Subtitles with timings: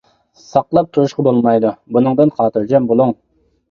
[0.45, 3.19] ساقلاپ تۇرۇشقا بولمايدۇ؟ -بۇنىڭدىن خاتىرجەم بۇلۇڭ.